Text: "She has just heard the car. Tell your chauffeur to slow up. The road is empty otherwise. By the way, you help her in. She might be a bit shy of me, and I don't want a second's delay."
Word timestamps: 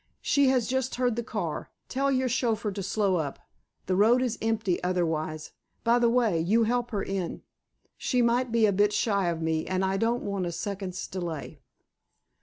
"She 0.23 0.47
has 0.47 0.65
just 0.65 0.95
heard 0.95 1.15
the 1.15 1.21
car. 1.21 1.69
Tell 1.87 2.11
your 2.11 2.27
chauffeur 2.27 2.71
to 2.71 2.81
slow 2.81 3.17
up. 3.17 3.37
The 3.85 3.95
road 3.95 4.23
is 4.23 4.39
empty 4.41 4.83
otherwise. 4.83 5.51
By 5.83 5.99
the 5.99 6.09
way, 6.09 6.39
you 6.39 6.63
help 6.63 6.89
her 6.89 7.03
in. 7.03 7.43
She 7.99 8.23
might 8.23 8.51
be 8.51 8.65
a 8.65 8.73
bit 8.73 8.93
shy 8.93 9.27
of 9.27 9.43
me, 9.43 9.67
and 9.67 9.85
I 9.85 9.97
don't 9.97 10.23
want 10.23 10.47
a 10.47 10.51
second's 10.51 11.05
delay." 11.05 11.59